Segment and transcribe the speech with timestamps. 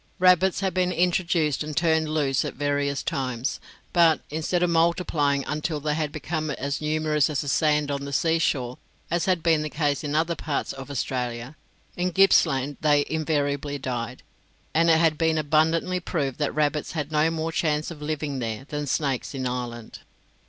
[0.17, 3.59] Rabbits had been introduced and turned loose at various times,
[3.93, 8.11] but, instead of multiplying until they had become as numerous as the sand on the
[8.11, 8.79] seashore,
[9.11, 11.55] as had been the case in other parts of Australia,
[11.95, 14.23] in Gippsland they invariably died;
[14.73, 18.65] and it had been abundantly proved that rabbits had no more chance of living there
[18.69, 19.99] than snakes in Ireland.